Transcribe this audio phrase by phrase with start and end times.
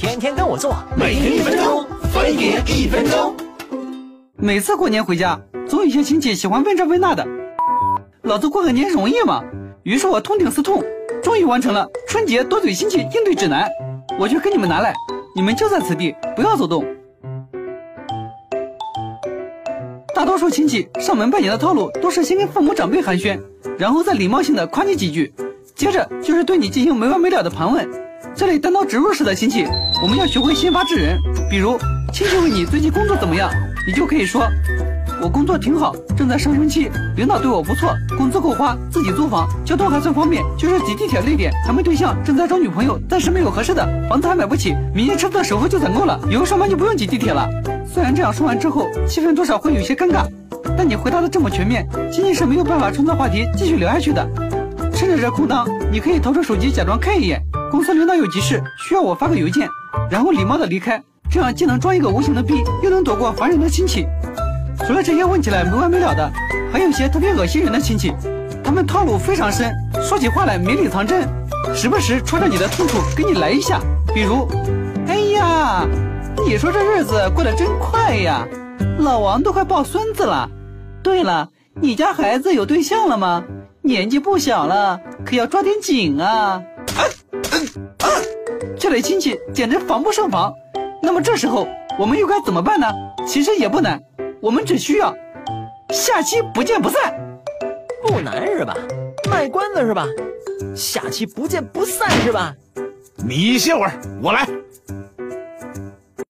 [0.00, 3.34] 天天跟我做，每天一分钟，分别一分钟。
[4.36, 7.26] 每次过年回家，总有一些亲戚喜欢问这问那的。
[8.22, 9.42] 老子过个年容易吗？
[9.82, 10.84] 于是我痛定思痛，
[11.20, 13.68] 终于完成了春节多嘴亲戚应对指南。
[14.20, 14.94] 我去给你们拿来，
[15.34, 16.86] 你们就在此地，不要走动。
[20.14, 23.36] 大多数亲戚上门拜年的套路都是先跟父母长辈寒暄，
[23.76, 25.34] 然后再礼貌性的夸你几句，
[25.74, 28.07] 接着就是对你进行没完没了的盘问。
[28.34, 29.64] 这类单刀直入式的亲戚，
[30.02, 31.18] 我们要学会先发制人。
[31.50, 31.78] 比如
[32.12, 33.50] 亲戚问你最近工作怎么样，
[33.86, 34.48] 你就可以说
[35.22, 47.48] ：“我工作挺好，正在上升期，领导对我不错，工资够花，自己租房，交通还算方便，就是挤地铁累点，还没对象，正在找女朋友，暂时没有合适的，房子还买不起，明年车子的首付就攒够了，以后上班就不用挤地铁了。”
[47.86, 50.26] 虽然这样说完之后，气氛多少会有些尴尬，
[50.76, 54.28] 但你回答的这么全面，亲戚是没有办法创造话题继续聊下去的。
[54.92, 57.40] 趁着这空档，你可以掏出手机假装看一眼。
[57.70, 59.68] 公司领导有急事，需要我发个邮件，
[60.10, 64.06] 然后礼貌的离开，这样既能装一个无形的逼，又能躲过烦人的亲戚。
[64.86, 66.30] 除了这些问起来没完没了的，
[66.72, 68.12] 还有些特别恶心人的亲戚，
[68.64, 69.70] 他们套路非常深，
[70.02, 71.28] 说起话来绵里藏针，
[71.74, 73.80] 时不时戳着你的痛处给你来一下。
[74.14, 74.48] 比如，
[75.06, 75.86] 哎呀，
[76.46, 78.46] 你说这日子过得真快呀，
[78.98, 80.48] 老王都快抱孙子了。
[81.02, 83.44] 对了，你家孩子有对象了吗？
[83.82, 86.62] 年纪不小了，可要抓点紧啊。
[88.88, 90.50] 这类亲戚简直防不胜防。
[91.02, 92.86] 那么这时候我们又该怎么办呢？
[93.26, 94.02] 其实也不难，
[94.40, 95.14] 我们只需要
[95.90, 97.14] 下期不见不散。
[98.02, 98.74] 不难是吧？
[99.30, 100.06] 卖关子是吧？
[100.74, 102.54] 下期不见不散是吧？
[103.16, 104.48] 你歇会儿，我来。